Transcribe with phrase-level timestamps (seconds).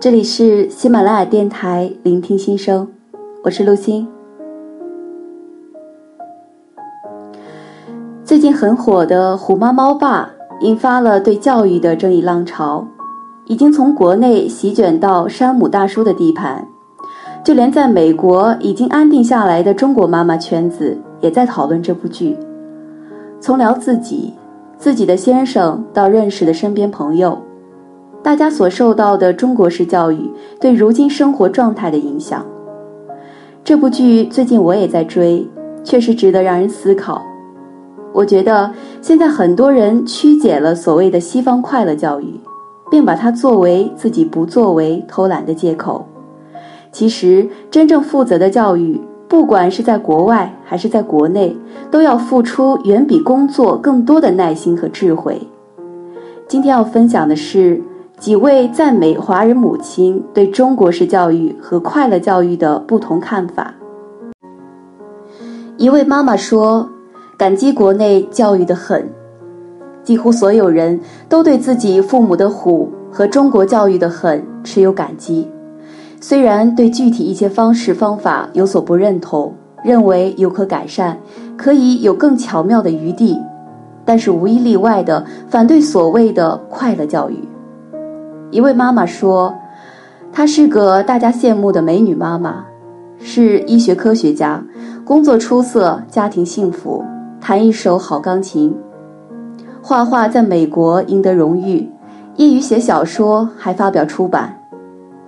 [0.00, 2.88] 这里是喜马拉雅电台，聆听心声，
[3.44, 4.08] 我是陆欣。
[8.24, 10.30] 最近很火的《虎妈猫爸》
[10.64, 12.86] 引发了对教育的争议浪潮，
[13.44, 16.66] 已经从国内席卷到山姆大叔的地盘，
[17.44, 22.38] 就连在美国已经安定下来的中国妈妈圈子也在讨论这部剧。
[23.38, 24.32] 从聊自己、
[24.78, 27.38] 自己的先生到认识的身边朋友。
[28.22, 30.30] 大家所受到的中国式教育
[30.60, 32.44] 对如今生活状态的影响，
[33.64, 35.48] 这部剧最近我也在追，
[35.82, 37.22] 确实值得让人思考。
[38.12, 38.70] 我觉得
[39.00, 42.38] 现在很多人曲解了所谓的西方快乐教育，
[42.90, 46.04] 并把它作为自己不作为、偷懒的借口。
[46.92, 51.56] 其实，真正负责的教育，不管是在国外还是在国内，
[51.90, 55.40] 都要付出远比工作更多的耐心和智慧。
[56.46, 57.82] 今天要分享的是。
[58.20, 63.72] 几位赞美华人母亲对中国式教育和快乐教育的不同看法。
[65.78, 66.86] 一位妈妈说
[67.38, 69.08] ：“感激国内教育的狠。”
[70.04, 75.48] 几乎所有人都对自己父母的虎和中国教育的狠持有感激，
[76.20, 81.18] 虽然对具体一些方式方法有所不认同，认为有可改善，
[81.56, 83.38] 可以有更巧妙的余地，
[84.04, 87.38] 但是无一例外的反对所谓的快乐教育。
[88.50, 89.54] 一位妈妈说
[90.32, 92.64] ：“她是个大家羡慕的美女妈妈，
[93.20, 94.60] 是医学科学家，
[95.04, 97.04] 工作出色，家庭幸福，
[97.40, 98.74] 弹一手好钢琴，
[99.80, 101.88] 画画在美国赢得荣誉，
[102.36, 104.56] 业余写小说还发表出版。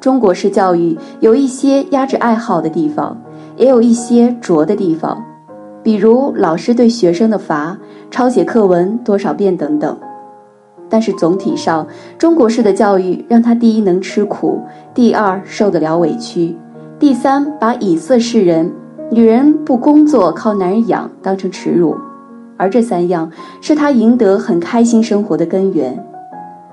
[0.00, 3.14] 中国式教育有一些压制爱好的地方，
[3.56, 5.22] 也有一些拙的地方，
[5.82, 7.76] 比如老师对学生的罚、
[8.10, 9.94] 抄写课文多少遍等等。”
[10.90, 11.86] 但是总体上，
[12.18, 14.60] 中国式的教育让他第一能吃苦，
[14.92, 16.54] 第二受得了委屈，
[16.98, 18.70] 第三把以色示人，
[19.10, 21.96] 女人不工作靠男人养当成耻辱，
[22.56, 23.30] 而这三样
[23.62, 26.04] 是他赢得很开心生活的根源。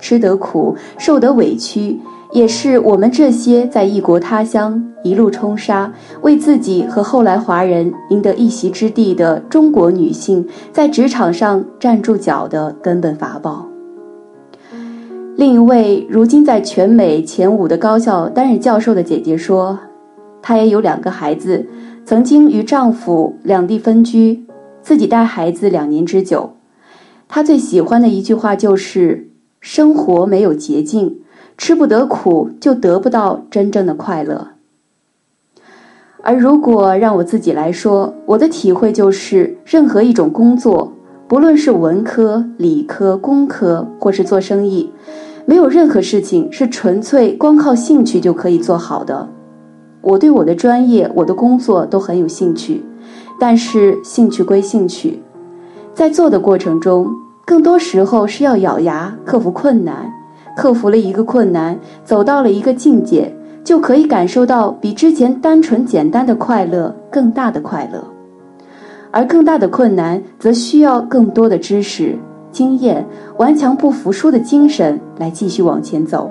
[0.00, 2.00] 吃得苦，受得委屈，
[2.32, 5.92] 也是我们这些在异国他乡一路冲杀，
[6.22, 13.67] 为自己和后来华人赢得一席之地的中国女性在职场上站住脚的根本法宝。
[15.38, 19.78] 另一位如今在全美前五的高校担任教授的姐姐说，
[20.42, 21.64] 她也有两个孩子，
[22.04, 24.44] 曾经与丈夫两地分居，
[24.82, 26.54] 自己带孩子两年之久。
[27.28, 29.28] 她最喜欢的一句话就是
[29.62, 31.20] ：“生活没有捷径，
[31.56, 34.48] 吃不得苦就得不到真正的快乐。”
[36.24, 40.92] 而如果让我自己来说，我的体会就是，任何一种工作，
[41.28, 44.90] 不论是文科、理科、工科，或是做生意。
[45.48, 49.26] 没有任何事情是纯粹光靠兴趣就可以做好的。
[50.02, 52.84] 我对我的专业、我的工作都很有兴趣，
[53.40, 55.22] 但是兴趣归兴趣，
[55.94, 57.10] 在做的过程中，
[57.46, 60.12] 更多时候是要咬牙克服困难，
[60.54, 63.34] 克服了一个困难，走到了一个境界，
[63.64, 68.04] 就可以感受到比之前单纯简单的快乐更大的快乐，
[69.10, 72.18] 而更大的困难则需要更多的知识。
[72.58, 76.28] 经验、顽强不服输的精神来继续往前走。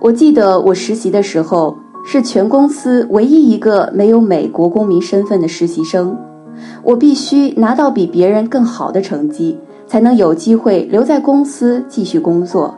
[0.00, 6.18] 我记得我实习的时候是全公司唯一一个没有美国公民身份的实习生，
[6.82, 12.74] 我必须拿到比别人更好的成绩，才能有机会留在公司继续工作。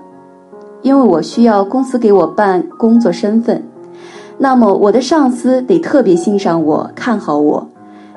[0.82, 3.62] 因为我需要公司给我办工作身份，
[4.36, 7.66] 那么我的上司得特别欣赏我、看好我。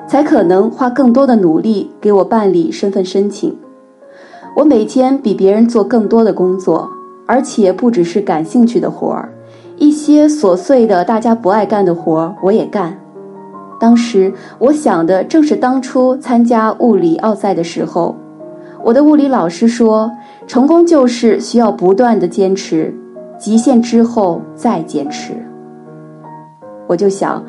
[0.06, 3.56] 才可能花更多的努力给我办理身份申请。
[4.54, 6.88] 我每天比别人做更多的工作，
[7.26, 9.32] 而且不只是感兴趣的活儿，
[9.78, 12.98] 一些琐碎的大家不爱干的活儿我也干。
[13.80, 18.14] 当时我想的正是当初参加物理奥赛的时候，
[18.84, 20.10] 我的物理老师说，
[20.46, 22.94] 成功就是需要不断的坚持，
[23.38, 25.32] 极限之后再坚持。
[26.86, 27.42] 我就想。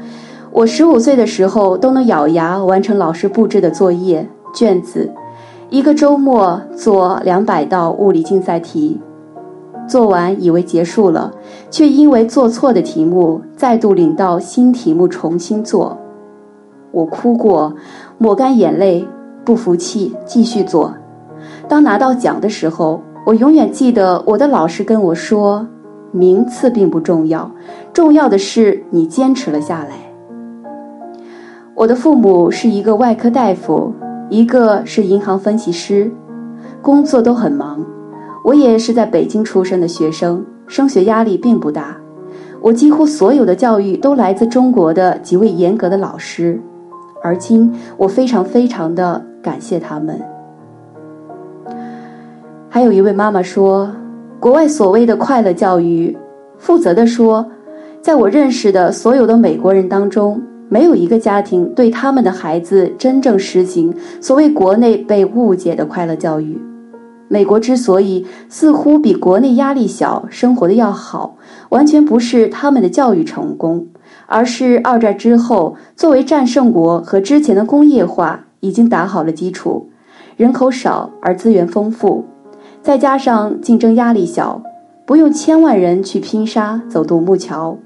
[0.56, 5.12] 我十五岁的时候都能咬牙完成老师布置的作业卷子，
[5.72, 9.02] 一个周末做两百道物理竞赛题，
[9.88, 11.34] 做完以为结束了，
[11.72, 15.98] 却因为做错的题目再度领到新题目重新做。
[16.92, 17.74] 我哭过，
[18.20, 19.08] 抹干眼泪，
[19.44, 20.94] 不服气，继续做。
[21.68, 25.68] 当拿到奖的时候，我永远记得我的老师跟我说
[26.14, 27.50] ：“名次并不重要，
[27.92, 29.96] 重要的是你坚持了下来。”
[31.76, 33.92] 我的父母是一个外科大夫，
[34.30, 36.12] 一个是银行分析师，
[36.82, 37.84] 工作都很忙。
[38.46, 41.98] 我也是在北京出生的学生，升学压力并不大。
[42.62, 46.62] 我几乎所有的教育都来自中国的几位严格的老师，
[47.24, 50.22] 而今我非常非常的感谢他们。
[52.70, 53.90] 还有一位妈妈说，
[54.40, 56.16] 国外所谓的快乐教育，
[56.58, 57.46] 负责的说，
[58.00, 60.42] 在我认识的所有的美国人当中，
[60.74, 66.60] 没有一个家庭对他们的孩子真正实行所谓国内被误解的快乐教育。
[67.28, 71.38] 美国之所以似乎比国内压力小、生活的要好，
[71.70, 73.86] 完全不是他们的教育成功，
[74.26, 79.92] 而是二战之后作为战胜国和之前的工业化已经打好了基础，
[80.38, 82.26] 人口少而资源丰富，
[82.82, 84.64] 再加上竞争压力小，
[85.06, 87.78] 不用千万人去拼杀走独木桥，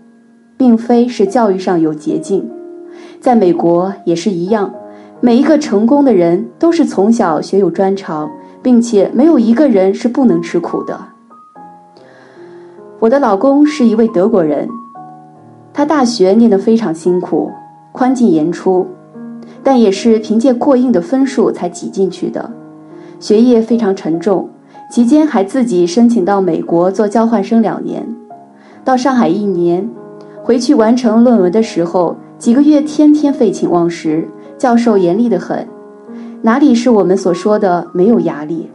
[0.55, 2.49] 并非是教育上有捷径，
[3.19, 4.73] 在美国也是一样，
[5.19, 8.29] 每一个成功的人都是从小学有专长。
[8.63, 10.99] 并且没有一个人是不能吃苦的。
[12.99, 14.67] 我的老公是一位德国人，
[15.71, 17.49] 他大学念得非常辛苦，
[17.93, 18.85] 宽进严出，
[19.63, 22.51] 但也是凭借过硬的分数才挤进去的，
[23.21, 24.49] 学业非常沉重，
[24.91, 28.05] 期间还自己申请到美国做交换生两年，
[28.83, 29.89] 到上海一年，
[30.43, 34.27] 回去完成论文的时候，几个月天天废寝忘食，
[34.59, 35.67] 教授严厉的很。
[36.43, 38.69] 哪里是我们所说的没有压力？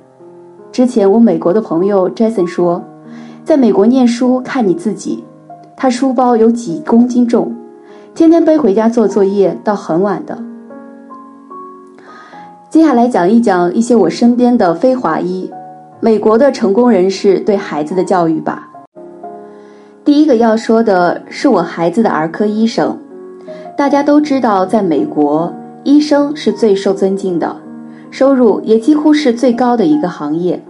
[0.73, 2.83] 之前我美国的朋友 Jason 说，
[3.45, 5.23] 在美国念书看你自己。
[5.77, 7.55] 他书包有几公斤重，
[8.15, 10.37] 天天背回家做作业到很晚的。
[12.69, 15.49] 接下来讲一讲一些我身边的非华裔
[16.01, 18.69] 美国的成功人士对孩子的教育吧。
[20.05, 22.99] 第一个要说的是我孩子的儿科医生。
[23.77, 25.53] 大家都知道，在美国。
[25.85, 27.57] 医生是最受尊敬的，
[28.09, 30.63] 收入也几乎是最高的一个行业。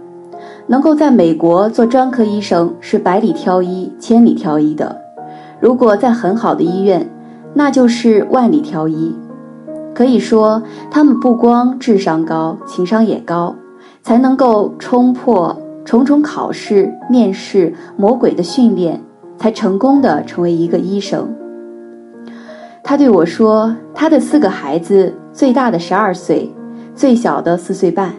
[0.65, 4.99] 能够在美国做专科医生是百里挑一、千里挑一的。
[5.59, 7.07] 如果在很好的医院，
[7.53, 9.13] 那就是万里挑一。
[9.93, 13.55] 可以说，他们不光智商高，情商也高，
[14.01, 15.55] 才能够冲破
[15.85, 18.99] 重重考试、面试、魔鬼的训练，
[19.37, 21.31] 才成功的成为一个医生。
[22.83, 26.53] 他对我说：“他的四个孩子，最大的十二岁，
[26.93, 28.13] 最小的四岁半。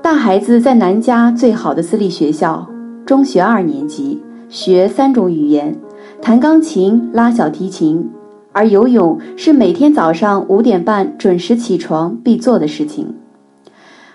[0.00, 2.66] 大孩子在南加最好的私立学校，
[3.04, 5.76] 中学二年级，学三种语言，
[6.22, 8.10] 弹钢琴、拉小提琴，
[8.52, 13.14] 而游泳是每天早上五点半准时起床必做的事情。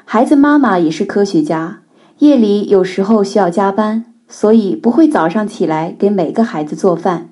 [0.05, 1.81] 孩子妈妈也是科学家，
[2.17, 7.29] 夜里有时候需要加班，所以不会早上起来给每个孩子做饭。”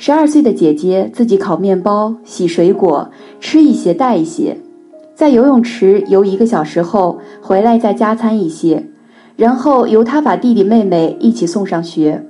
[0.00, 3.10] 十二岁的姐姐自己烤面包、洗水果，
[3.40, 4.56] 吃一些带一些，
[5.12, 8.86] 在游泳池游一个小时后回来再加餐一些，
[9.34, 12.24] 然后由她把弟弟妹妹一起送上学。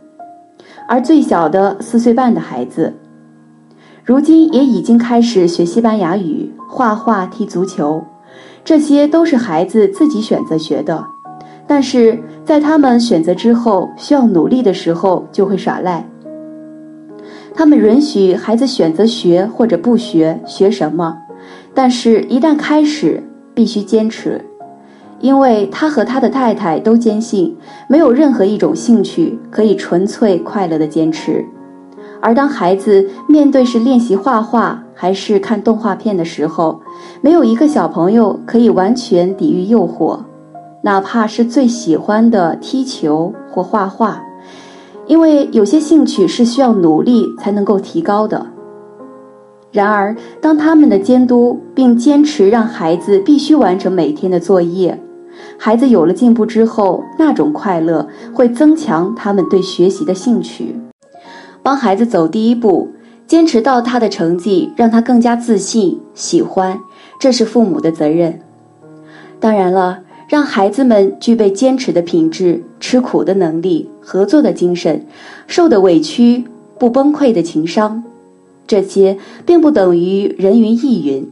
[0.89, 2.95] 而最小的四岁半的孩子，
[4.03, 8.03] 如今也已经开始学西班牙语、画画、踢足球，
[8.65, 11.05] 这些都是孩子自己选择学的。
[11.67, 16.03] 但是在他们选择之后需要努力的时候，就会耍赖。
[17.59, 21.19] 他们允许孩子选择学或者不学，学什么，
[21.75, 23.21] 但是，一旦开始，
[23.53, 24.41] 必须坚持，
[25.19, 27.57] 因为他和他的太太都坚信，
[27.89, 31.45] 没有任何一种兴趣可以纯粹快乐的坚持。
[32.21, 36.81] 而当孩子面对是练习画画还是看动画片的时候，
[37.21, 40.21] 没有一个小朋友可以完全抵御诱惑，
[40.85, 44.23] 哪怕是最喜欢的踢球或画画。
[45.09, 48.47] 因为有些兴趣是需要努力才能够提高的。
[49.73, 54.99] 然而，当他们的监督并坚持让孩子必须完成每天的作业，
[55.59, 60.75] 孩子有了进步之后，那种快乐会增强他们对学习的兴趣。
[61.63, 62.89] 帮孩子走第一步，
[63.27, 66.79] 坚持到他的成绩让他更加自信、喜欢，
[67.19, 68.41] 这是父母的责任。
[69.41, 70.01] 当然了。
[70.29, 75.05] 让孩子们具备坚持的品质、吃苦的能力、合作的精神、
[75.47, 76.45] 受的委屈
[76.79, 78.05] 不崩溃的情商，
[78.67, 79.17] 这些
[79.47, 81.27] 并不等于人云亦云。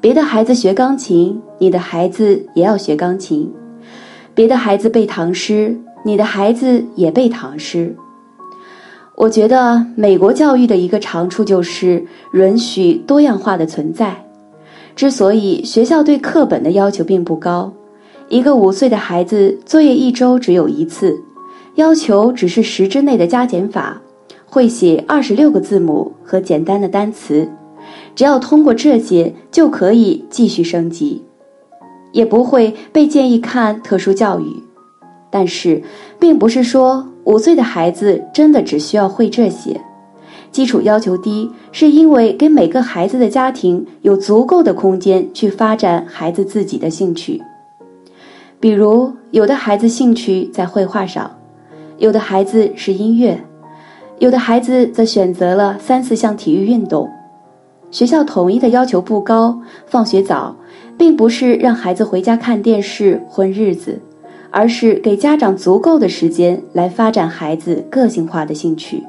[0.00, 3.46] 别的孩子学钢琴，你的孩子也要学钢琴；
[4.34, 7.94] 别的孩子背唐诗，你的孩子也背唐诗。
[9.14, 14.24] 我觉得美国教育的一个长处就是允许多样化的存在。
[14.96, 17.72] 之所以学校对课本的要求并不高。
[18.34, 21.22] 一个五岁的孩子作业一周只有一次，
[21.76, 24.02] 要求只是十之内的加减法，
[24.44, 27.48] 会写二十六个字母和简单的单词，
[28.16, 31.22] 只要通过这些就可以继续升级，
[32.10, 34.64] 也不会被建议看特殊教育。
[35.30, 35.80] 但是，
[36.18, 39.80] 并不是说五岁的孩子真的只需要会这些。
[40.50, 47.40] 基础要求低，是因为给每个孩子的家庭有足够的空间去发展孩子自己的兴趣。
[48.64, 51.30] 比如，有的孩子兴趣在绘画上，
[51.98, 53.38] 有的孩子是音乐，
[54.18, 57.06] 有的孩子则选择了三四项体育运动。
[57.90, 60.56] 学校统一的要求不高，放学早，
[60.96, 64.00] 并不是让孩子回家看电视混日子，
[64.50, 69.04] 而是给家长足够的时间来发展孩子个性化的兴趣。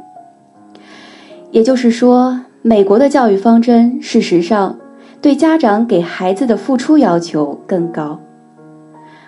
[1.51, 4.77] 也就是说，美国的教育方针，事实上
[5.21, 8.19] 对家长给孩子的付出要求更高。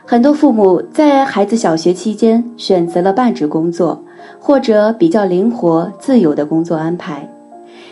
[0.09, 4.01] 很多父母在孩子小学期间选择了半职工作，
[4.39, 7.29] 或者比较灵活自由的工作安排，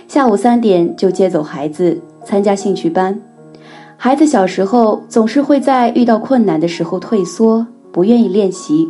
[0.08, 3.20] 下午三点就接走孩子参加兴趣班。
[3.98, 8.88] 孩子小时候总是会在遇到困难的时候退缩，不愿意练习，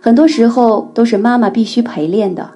[0.00, 2.48] 很多时候都是妈妈必须陪练的。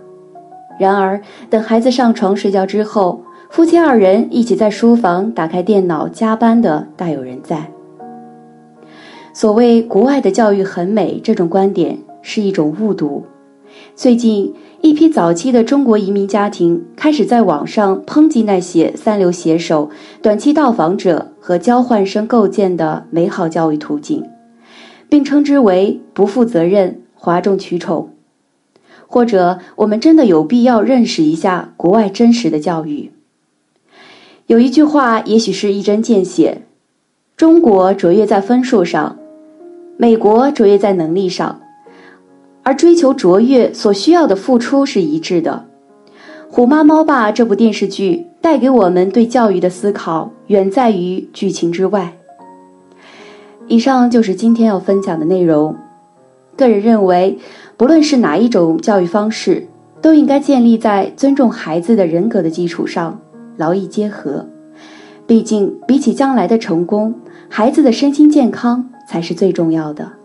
[0.78, 1.20] 然而，
[1.50, 3.20] 等孩子上床睡觉之后，
[3.50, 7.68] 夫妻二人一起在书房打开电脑加班的大有人在。
[9.40, 13.24] 所谓国外的教育很美，这种观点是一种误读。
[13.96, 19.88] 最近，一批早期的中国移民家庭开始在网上抨击那些三流写手、
[20.20, 24.22] 短期到访者和交换生构建的美好教育途径，
[25.08, 28.10] 并称之为不负责任、哗众取宠。
[29.06, 33.10] 或者，我们真的有必要认识一下国外真实的教育。
[34.48, 36.60] 有一句话，也许是一针见血：
[37.38, 39.16] 中国卓越在分数上，
[40.00, 41.60] 美国卓越在能力上，
[42.62, 45.66] 而追求卓越所需要的付出是一致的。
[46.48, 52.16] 《虎妈猫爸》这部电视剧带给我们对教育的思考，远在于剧情之外。
[53.66, 55.76] 以上就是今天要分享的内容。
[56.56, 57.38] 个人认为。
[57.76, 59.66] 不论是哪一种教育方式，
[60.02, 63.18] 都应该建立在尊重孩子的人格的基础上，
[63.56, 64.46] 劳逸结合。
[65.26, 67.14] 毕竟，比起将来的成功，
[67.48, 70.19] 孩子的身心健康才是最重要的。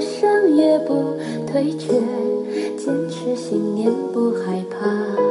[0.00, 1.14] 想也不
[1.46, 1.92] 退却，
[2.76, 5.29] 坚持信念不害怕。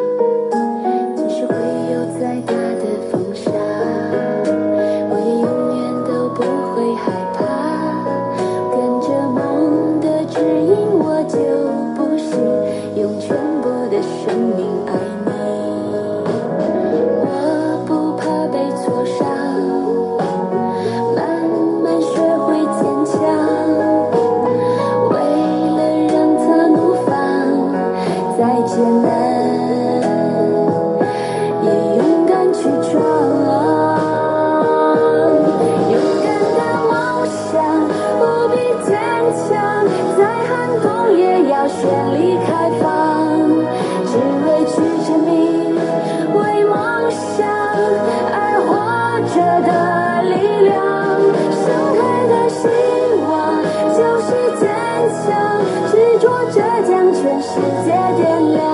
[56.59, 57.53] 这将全世
[57.85, 58.68] 界点亮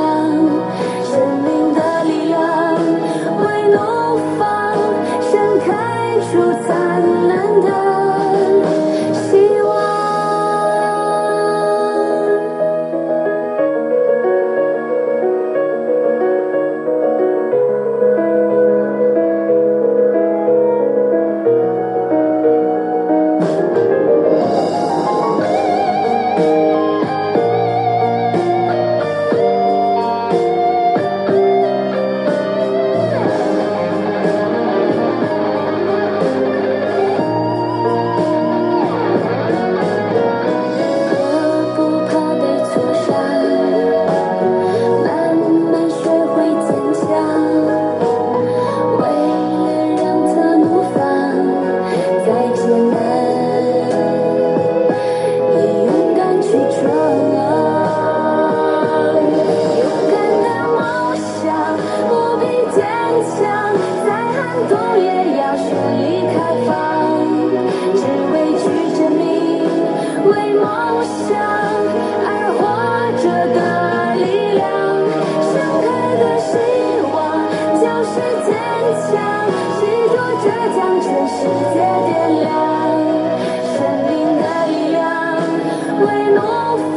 [86.35, 86.94] 这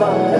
[0.00, 0.39] 봐